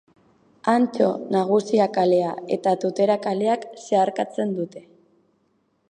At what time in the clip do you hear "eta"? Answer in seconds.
2.57-2.73